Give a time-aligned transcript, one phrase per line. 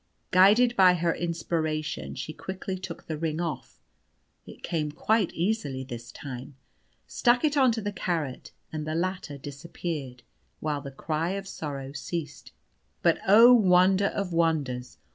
[0.31, 3.79] Guided by her inspiration she quickly took the ring off
[4.47, 6.55] (it came quite easily this time),
[7.05, 10.23] stuck it on to the carrot, and the latter disappeared,
[10.59, 12.51] while the cry of sorrow ceased.
[13.03, 14.97] But, oh, wonder of wonders!